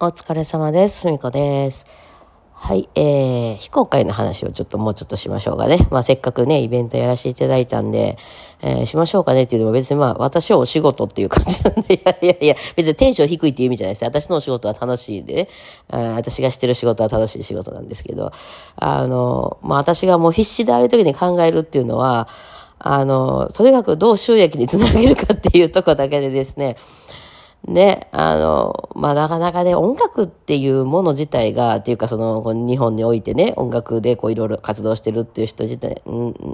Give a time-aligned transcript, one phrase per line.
[0.00, 1.02] お疲れ様です。
[1.02, 1.86] すみこです。
[2.52, 5.86] はい、えー、非公開の話をちょっともうちょっとしましょうかね。
[5.92, 8.18] まあ、せっかくね、イベントやらせていただいたんで、
[8.60, 14.04] えーしましょうかねっていうのも別にまあ、私はお仕事っていう感じなんで、 いやいやいや、別にテンション低いっていう意味じゃないです。
[14.04, 15.48] 私のお仕事は楽しいんでね、
[15.88, 18.32] あ私がしてる仕事は楽しい仕事なんですけど、
[18.74, 22.26] あの、まあ、私がもう必死でああいう時に考えるっていうのは、
[22.80, 26.76] あの、とにかくどう収益につなげるかっていうとこだけでですね、
[27.66, 36.02] ね、あの、まあ、なかなかね、音楽っていうもの自体が、っていうかその、日本においてね、音楽でこういろいろ活動してるっていう人自体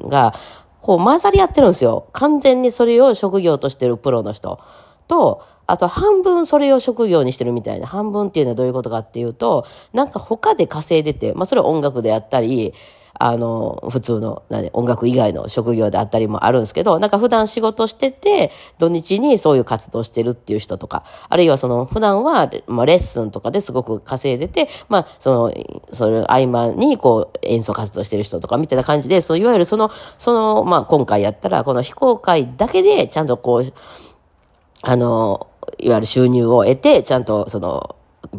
[0.08, 0.34] が、
[0.80, 2.06] こう混ざり合ってるんですよ。
[2.12, 4.60] 完全にそれを職業としてるプロの人
[5.08, 7.86] と、あと半分それを職業にしてるみたいな。
[7.86, 12.74] 半分っていうのはどういうことかっていうと、なんか他で稼いでて、まあそれは音楽であったり、
[13.22, 25.52] あの、普通の、何、音楽以外の職業であったりもあるんですけど、なんか普段仕事してて、土日にそういう活動してるっていう人とか、あるいはその、普段は、まあ、レッスンとかですごく稼いでて、まあ、その、
[25.92, 33.72] それ合間にこう、演奏活動してる人とかみたいな感じで、その、いわゆるその、その、まあ、今回やったら、この非公開だけで、ちゃんとこう、
[34.82, 37.96] あの、いわゆる収入を得て、ちゃんとその、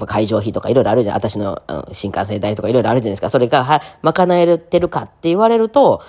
[0.07, 1.15] 会場費とかいろいろあるじゃん。
[1.15, 3.29] 私のあの新幹線代とかいろいろあるじゃないですか。
[3.29, 6.01] それがは、賄えてるかって言われると、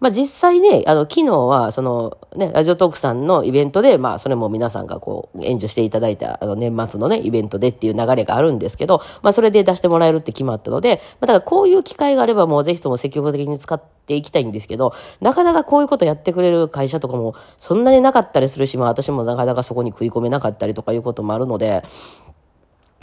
[0.00, 21.82] まあ実際ね、あの、昨日は、その、ね、ラジオトークさんのイベントで、まあそれも皆さんがこう、援助していただいた、あの、年末のね、イベントでっていう流れがあるんですけど、まあそれで出してもらえるって決まったので、まあだからこういう機会があればもうぜひとも積極的に使っていきたいんですけど、なかなかこういうことやってくれる会社とかもそんなになかったりするし、まあ私もなかなかそこに食い込めなかったりとかいうこともあるので、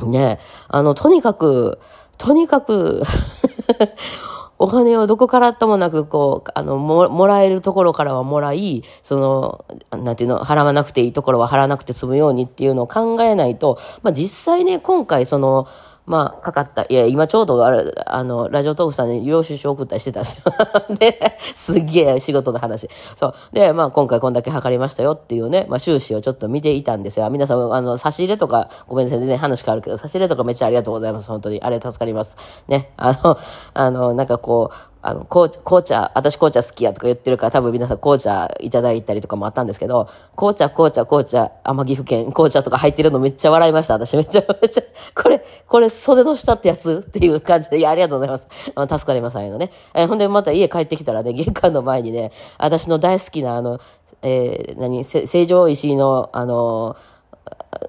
[0.04, 1.80] ね、あの、とにかく、
[2.18, 3.02] とにかく、
[4.62, 9.66] お金をどこからともなく、こう、あの、も、もらえるところからはもらい、その、
[10.04, 15.68] なんていうの、払わなくていいところは払わなくて済むようにっていうのを考えないと、まあ実際ね、今回その、
[16.06, 16.84] まあ、かかった。
[16.90, 17.72] いや、今ちょうど、あ、
[18.06, 20.54] あの、ラジオトークさんに領収書送ったりしてたんですよ。
[20.98, 22.90] で、すっげえ仕事の話。
[23.16, 23.34] そう。
[23.54, 27.30] で、まあ、今回こんだけ測りましたよっていうね、まあ、収支をちょっと見ていたんですよ。
[27.30, 31.28] 皆さん、あの、差し入れとか、ごめんなさい、全然話変わるけど、差し入れとかめっちゃありがとうございます。
[31.30, 31.62] 本当に。
[31.62, 32.38] あれ助かります。
[32.68, 32.92] ね。
[32.98, 33.38] あの、
[33.74, 43.96] あの、なんかこう、あの、紅茶、紅茶、私紅茶好きやとか言ってるから、多分皆さん紅茶いただいたりとかもあったんですけど、紅茶、紅茶、紅茶、天岐阜県、紅茶とか入ってるのめっちゃ笑いました。
[43.96, 44.84] 私めちゃ、めちゃ、
[45.16, 48.48] これ、これ袖の下ってやつっていう感じで、いや、ありがとうございます。
[48.76, 49.72] あの助かります、あのね。
[49.96, 53.80] えーほんで、また家帰ってきたらね、玄関の前にね、私の大好きな、あの、
[54.22, 56.96] えー何、成城石井の、あの、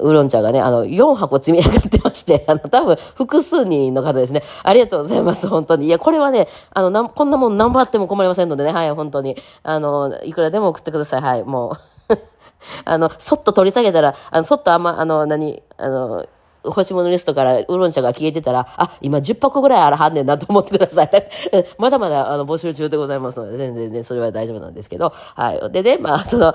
[0.00, 4.42] ウーロン茶がね、あの、4箱積み上がってまして、 あの、多分、複数人の方ですね。
[4.62, 5.86] ありがとうございます、本当に。
[5.86, 9.36] いや、これはね、あの、なんこんなもん何番あっても困りませんのでね、はい、本当に。
[9.62, 11.76] あの、いくらでも送ってください、はい、も
[12.10, 12.16] う。
[12.84, 16.26] あの、そっと取り下げたら、あの、そっとあんま、あの、何、あの、
[16.64, 21.10] 欲しいものリストからウーロン茶が消えてたら、あ、今10箱ぐらいあらはんねんなと思ってください。
[21.78, 25.72] まだまだ、あの、募集中でございますので、全然ね、それは大丈夫なんですけど、はい。
[25.72, 26.54] でね、まあ、その、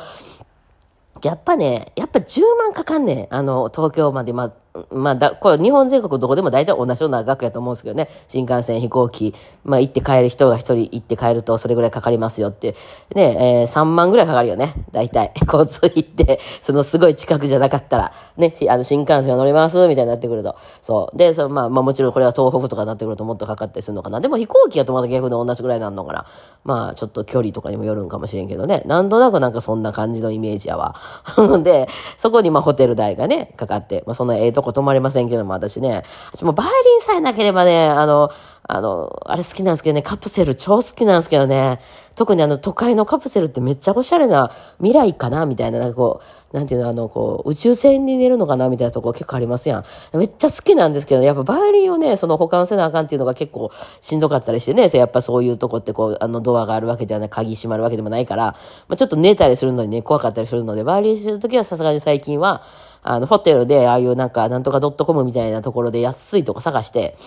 [1.24, 3.28] やっぱね、やっぱ10万かかんねん。
[3.34, 4.54] あの、東京まで、ま、
[4.92, 8.10] まあ、だ、これ日本全国どこでも大体同じような額やと思うんですけどね。
[8.28, 9.34] 新幹線、飛行機、
[9.64, 12.76] まあ行って帰る人が一人行って帰るとそれぐらいかかりますよって。
[13.16, 14.74] ね、えー、3万ぐらいかかるよね。
[14.92, 15.32] 大体。
[15.48, 20.56] 交通費って、そのすごい近くじゃなかったら、ね、あの新幹線を乗りますみたいになってくると。
[20.82, 21.18] そう。
[21.18, 24.22] で、そのまあ、まあもちろんこれは東北とかになってくるともっとかかったりするのかな。
[24.22, 26.26] でも飛行機やとまた逆に同じぐらいなるのかな。
[26.64, 28.84] まあ、ちょっと距離とかにもよるんかもしれんけどね。
[28.86, 30.96] なんとなくなんかそんな感じのイメージやわ。
[31.64, 38.30] で、そこにまあホテル代がね、かかって、まあそんなええとこ泊まりませんけども、私ね、私もバイオリンさえなければね、あの、
[38.64, 41.80] あの、あれ好きなんですけどね、カプセル超好きなんですけどね、
[42.16, 49.84] 特にあの都会のカプセルってめっちゃおしゃれな未来かなみたいな、なんかこう、なんていうの、あの、こう、宇宙船に寝るのかなみたいなとこ結構ありますやん。
[50.18, 53.70] めっちゃ好きなんですけど、やっぱバイオリンをね、その保管せなあかんっていうのが結構
[54.00, 58.56] しんどかったりしてね、そやっぱそういうとこってこう、あのドアがあるわけではない、鍵閉まるわけでもないから、
[58.88, 62.64] まあ、ちょっと寝たりするのにね、怖かったりするので、バイオリンするときはさすがに最近は、
[63.04, 67.18] あの、ホテルで、ああいうなんか、なんとかドットコムみたいなところで安いとこ探して、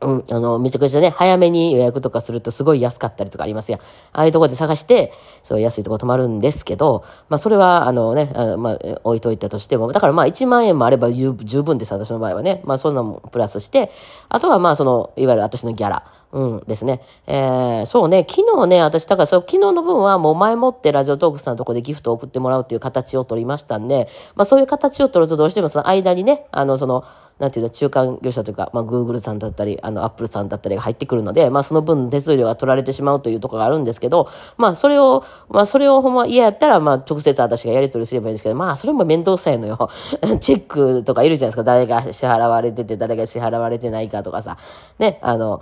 [0.00, 3.80] うん、あの、めちゃくちゃね、早めに予約とかするとすごい安かったりとかありますやん。
[3.80, 5.12] ああいうところで探して、
[5.42, 11.32] そう安いとこ泊まるんですけど、まあそれは、あのね、あまあ置いといたとしても、だからまあ1万円もあれば十
[11.62, 12.60] 分です、私の場合はね。
[12.64, 13.90] まあそんなもプラスして、
[14.28, 16.04] あとはまあその、いわゆる私のギャラ。
[16.32, 17.00] うんですね。
[17.26, 27.04] えー、そうね、昨日ね、私、だからそう、昨日の分はもう前もってラジオトークさんのとこでギフトを送ってもらうっていう形を取りましたんで、まあそういう形を取るとどうしてもその間にね、あの、その、
[27.38, 39.90] なんていうの、中間業者というか、まあ、グーグルさんだったり、あの、アップルさんだったりが入ってくるので、まあ、その分手数料が取られてしまうというところがあるんですけど、まあ、それを、まあ、それをほんま嫌やったら、まあ、直接私がやり取りすればいいんですけど、まあ、それも面倒くさいのよ。
[40.40, 41.64] チェックとかいるじゃないですか。
[41.64, 44.56] 誰が支払われてて、誰が支払われてないかとかさ。
[44.98, 45.60] ね、あの、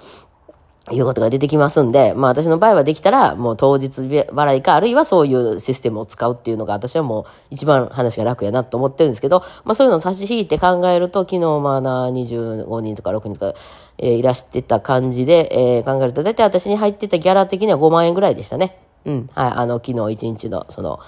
[0.93, 13.59] いうことが出てきますんで、まあ私の場合はできたら、もう当日払いか、あるいはそういうシステムを使うっていうのが私はもう一番話が楽やなと思ってるんですけど、まあそういうのを差し引いて考えると、昨日まあな25人とか6人とか、
[13.97, 18.79] えー、いらしてた感じで、えー、考えると、だいたい私に入ってたギャラ的には5万円ぐらいでしたね。
[19.07, 19.29] うん。
[19.35, 19.53] はい。
[19.53, 21.01] あの、昨日1日の、その、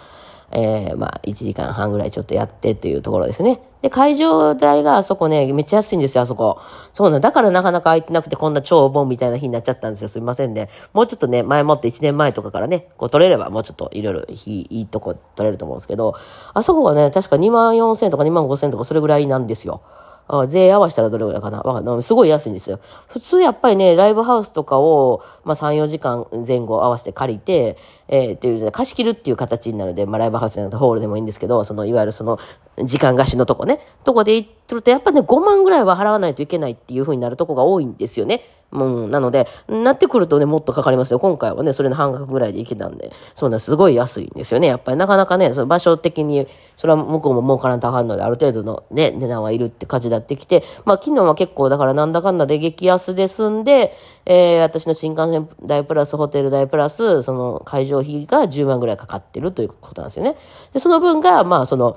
[0.53, 3.61] えー、まあ、1時間半ぐらいちょっとやってっていうところですね。
[3.83, 6.61] で、会場代があそこね、めっちゃ安いんですよ、あそこ。
[6.93, 10.09] そうなんだからなかなか空いてなくて、こんな超お盆みたいな日になっちゃったんですよ。
[10.09, 10.69] すみませんね。
[10.93, 16.15] もうちょっとね、前もって1年前とかからね、こう取れれば、もうちょっといろいろいいとこ取れると思うんですけど、
[16.55, 19.83] あそこがね、確か2万4千とか2万5千とかそれぐらいなんですよ。
[20.29, 21.61] あ税合わせたらどれぐらいかな？
[21.61, 22.81] わかすごい安いんですよ。
[23.07, 27.77] 普通やっぱりね、ライブハウスとかを、まあ3、4時間前後合わせて借りて、
[28.09, 32.39] えー、っていう、貸し切るっていう形になるので、まあライブハウスじゃなくてホールでもいいんですけど、その、いわゆるその、
[32.83, 38.43] 時間貸しのとこね、とこで行ってると、やっぱね、5万ぐらいは払わないといけないっていうふうになるとこが多いんですよね。
[38.73, 41.19] う、なので、なってくるとね、もっとかかりますよ。
[41.19, 44.69] 今回はね、それの半額ぐらいで行けたんで、そうね、すごい安いんですよね。
[44.69, 46.47] やっぱりなかなかね、その場所的に、
[46.77, 53.95] それは向こうも儲からんとあかんので、ある程度のね、値段はいるって感じになってきて、まあ昨日は結構だからなんだかんだで激安で済んで、
[54.27, 60.37] えー、私の新幹線代プラスホテル代プラス、その会場費が10万ぐらいかかってるということなんですよね。
[60.73, 61.97] で、その分が、まあその、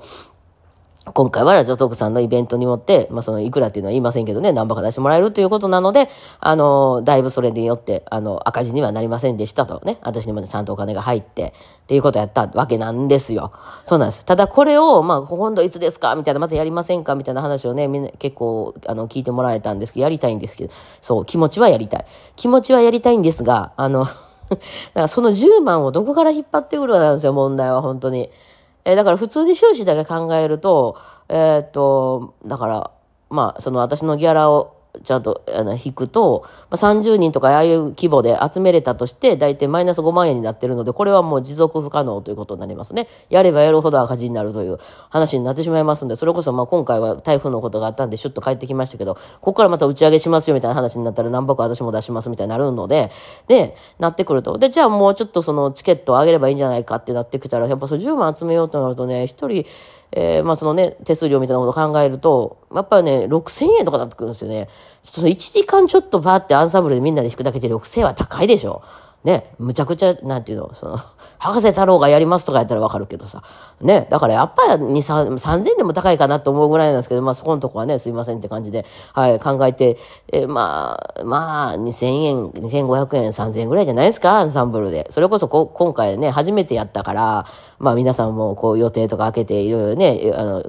[1.12, 6.08] 今回はラジオトークさんのイベントによって、まあ、その、いくらっていうのは言いませんけどね、何ばか出してもらえるということなので、
[6.40, 11.52] あの、だいぶそれによって、あの、赤字にはなりませんでしたとね、私にもちゃんとお金が入って、
[11.82, 13.52] っていうことをやったわけなんですよ。
[13.84, 14.24] そうなんです。
[14.24, 22.04] ただこれを、まあ、今度いつですかみたいな、またやりませんかみたいな話をね、みんな結構、あの、聞いてもらえたんですけど、やりたいんですけど、そう、気持ちはやりたい。
[22.36, 24.04] 気持ちはやりたいんですが、あの、
[24.50, 24.60] だか
[24.94, 28.30] らその10万をどこから引っ張ってくるかなんですよ、問題は、本当に。
[28.84, 30.98] えー、だから普通に収支だけ考えると、
[31.28, 32.90] えー、っと、だから、
[33.28, 43.08] まあ、その私のギャラを、ちゃんとあの引くと、まあ、30人とかああいう規模で集めれたとして、大体マイナス5万円になってるので、これはもう持続不可能ということになりますね。
[43.28, 44.78] やればやるほど赤字になるという
[45.08, 53.10] 話になってしまいますんで、それこそまあ今回は台風のことがあったんで、シュッと帰ってきましたけど、ここからまた打ち上げしますよみたいな話になったら何箱私も出しますみたいになるので、
[53.46, 54.58] で、なってくると。
[54.58, 59.64] で、じゃあもうちょっとそのチケットを上げればいいんじゃないかってなってきたら、やっぱその10万集めようとなるとね、一人、
[60.12, 64.68] えー、まあそのね、手数料みたいなことを考えると、やっぱりね、6000円とかなってくるんですよね。
[65.02, 68.82] その1時間ちょっとバーってアンサンブルでみんなで弾くだけで6000円は高いでしょ。
[69.22, 70.98] ね、むちゃくちゃ、なんていうの、その、
[71.38, 73.42] 博士太郎がやりますとかやったらわかるけどさ。
[73.80, 79.96] ね、だからやっぱり2、3、3000でも高いかなと思うぐらいなんですけど、まあそこのとこはね、すいませんって感じで、はい、考えて、
[80.32, 85.06] えまあ、まあ、2000円、2500円、3000円ぐらいじゃないですか、アンサンブルで。
[85.10, 87.46] それこそこ今回ね、初めてやったから、
[87.78, 90.62] まあ皆さんもこう予定とか開けていろいろね、あの、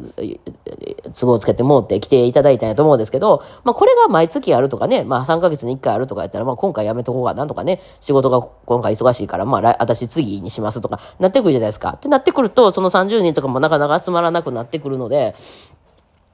[1.14, 11.92] 都合つけてもうって来ていただいたんやと思うんですけど、まあこれが毎月あるとかね、まあ3ヶ月に1回あるとかやったら、まあ今回やめとこうかなとかね、仕事が今回忙しいから、まあ、私次にしますとか、なってくるじゃないですか。
[11.92, 15.36] ってなってくると、その30人とかもなかなか集まらなくなってくるので、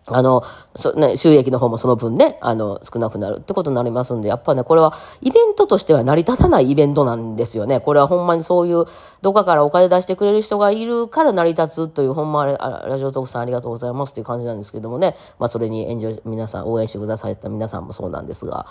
[0.10, 0.42] あの、
[0.76, 7.82] そね、収益の方もその分ね、あの、少なくなるってことになりますんで、やっぱね、これはイベントとしては成り立たないイベントなんですよね。
[7.82, 8.86] これはほんまにそういう、
[9.22, 18.66] どっかからお金出してくれる人がいるから成り立つという、ほんまラジオトークさんありがとうございますっていう感じなんですけどもね、まあそれに援助、皆さん、応援してくださった皆さんもそうなんですが、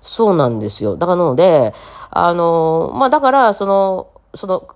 [0.00, 0.96] そうなんですよ。
[0.96, 1.74] だからので、
[2.10, 4.68] あの、まあだから、その、その、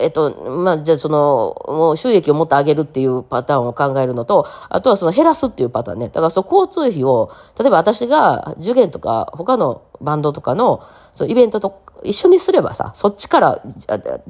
[0.00, 6.08] えっと、まあ、じゃあその、もう収益をもっと上げるっていうパターンを考えるのと、あとはその減らすっていうパターンね。
[6.08, 13.62] だからその交通費を、例えば私が受験とか他のバンドとかの、そうイベントと一緒にすればさ、そっちから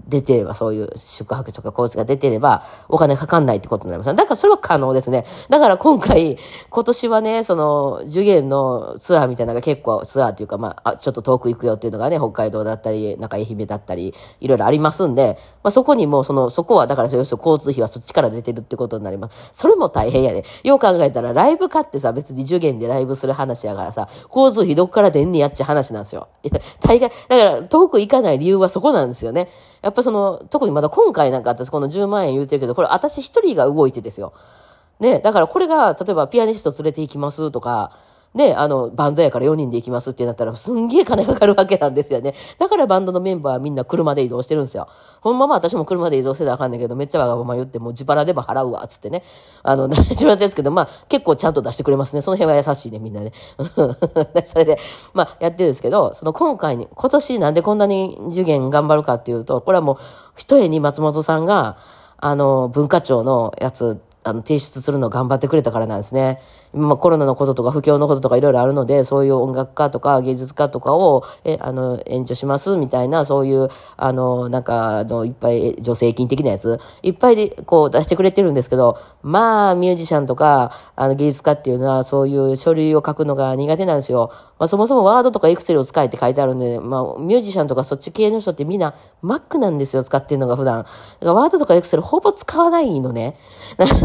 [0.09, 4.15] 出てれば、そういう宿泊とか交通が出てれば、お金かかんないってことになります。
[4.15, 5.25] だからそれは可能ですね。
[5.49, 19.51] だから今回、今年はね、その、受験のツアーみたいなのが結構、ツアーっていうか、まあ、ちょっと遠く行くよっていうのがね、北海道だったり、なんか愛媛だったり、いろいろありますんで、まあそこにも、その、そこは、だから、要するに交通費はそっちから出てるってことになります。
[19.53, 20.45] それも大変やね。
[20.65, 26.29] よう考えたら、ライブ買ってさ、別に受験でライブする話やからさ、交通費どっから出んねやっちゃ話なんですよ。
[26.81, 29.49] 大概、だから、遠く行かない理由はそこなんですよね。
[29.83, 34.33] やっぱその、特にまだ今回なんか私この10万円言うてるけど、これ私一人が動いてですよ。
[35.01, 37.93] ね、だからこれが、例えばピアニスト連れて行きますとか、
[38.35, 42.35] で、あの、バンドやから4人で行きますってなったら、すんげえ金かかるわけなんですよね。
[42.59, 44.89] だからバンドのメンバーはみんな車で移動してるんですよ。
[45.21, 49.25] ほんまま私も車で移動せなあかんねんけど、めっちゃわがまま言って、もう自腹でも払うわ、つってね。
[49.65, 52.23] あの、 自分ですけど、まあ、結構ちゃんと出してくれますね。
[52.23, 53.33] その辺は優しいね、みんなね。
[54.47, 54.79] それで、
[55.13, 59.97] まあ、やってるんですけど、その今回に、今年なんでこんなに受験頑張るかっていうと、これはもう、
[60.37, 61.79] 一重に松本さんが、
[62.19, 66.39] あの、文化庁のやつ、あの、提出するのを頑張ってくれたからなんですね。
[66.73, 84.31] まあ、コロナのこととか不況のこととかいろいろあるので、そういう音楽家とか芸術家とかを、え、あの、援助しますみたいな、そういう、あの、なんか、あの、いっぱい助成金的なやつ、いっぱいで、こう出してくれてるんですけど、まあ、ミュージシャンとか、あの、芸術家っていうのは、そういう書類を書くのが苦手なんですよ。
[84.59, 90.79] まあ、そもそもワードとかエクセルを使えって書いてあるんで、まあ、ミュージシャンとかそっち系の人ってみんな Mac なんですよ、使ってるのが普段。
[90.79, 90.91] だか
[91.23, 93.37] らワードとかエクセルほぼ使わないのね。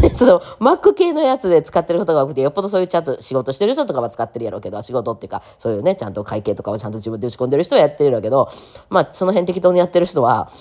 [0.09, 8.50] で、その、Mac 系のやつで使ってることが多くて、よっぽどそういうちゃんと仕事してる人とかは使ってるやろうけど、仕事っていうか、そういうね、ちゃんと会計とかをちゃんと自分で打ち込んでる人はやってるやろうけど、
[8.89, 10.51] まあ、その辺適当にやってる人は、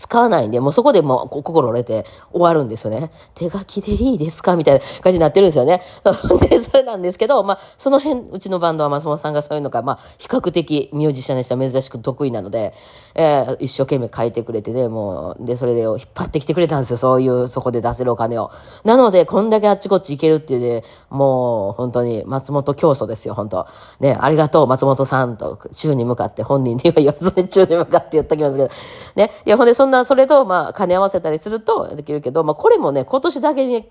[0.00, 3.10] 使わないんで、もうそこでもう心折れて終わるんですよね。
[3.34, 5.82] 手書きでいいですかみたいな感じになってるんですよね。
[6.48, 12.72] で、それなんですけど、まあ、その辺、うちのバンドは松本さんがそういうのが、まあ、比較的ミュージシャンにしては珍しく得意なので、
[13.14, 16.96] えー、一生懸命書いてくれてね、もう、で、それで引っ張ってきてくれたんですよ。
[16.96, 18.50] そういう、そこで出せるお金を。
[18.84, 23.66] なので、こんだけあっちこっち行けるっていうで、もう、本当に、松本教祖ですよ、本当
[23.98, 28.70] ね、ありがとう、松本さんと、宙に向かって、本人には言わずに宙に向かって言っときますけど、
[29.16, 29.30] ね。
[29.44, 33.86] いや、ほんで、そのんな、それと、まあ、兼ね合わせたりするとできるけど、まあ、これもね、今年だけに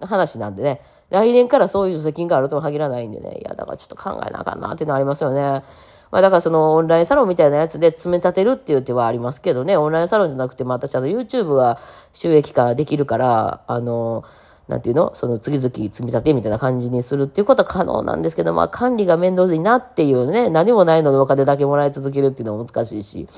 [0.00, 5.40] 話なんでね、来年からそういう助成金があるとも限らないんでね、いや、だからちょっと考えなあかんなっていうのありますよね。
[6.10, 11.78] まあ、だからそのオンラインサロンみたいなやつで詰め立てるっていう手はありますけどね、オンラインサロンじゃなくて、まあ、私あの YouTube は
[12.12, 14.24] 収益化できるから、あの、
[14.66, 15.14] なんていうの？
[15.14, 23.28] その次々積み立てみたいな感じにするっていうことは可能なんですけど、まあ管理が面倒いなっていうね、何もないのでお金だけもらい続けるっていうのは難しいし、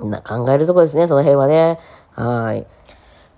[0.00, 1.78] な考えるとこですね、その辺はね。
[2.12, 2.66] はい。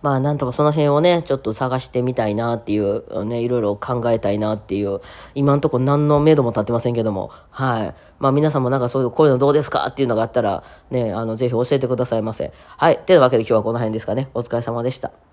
[0.00, 5.00] まあなんとかその辺をね、ちょっと探してみたいなっていう、ね、いろいろ考えたいなっていう、
[5.34, 7.94] 今んとこ何の目処も立ってませんけども、はい。
[8.20, 12.52] まあ皆さんもなんかそういう、こういうのどうですかっていうのがあったら、ね、あの、ぜひ教えてくださいませ。
[12.76, 12.98] はい。
[13.06, 14.28] というわけで今日はこの辺ですかね。
[14.34, 15.27] お疲れ様でした。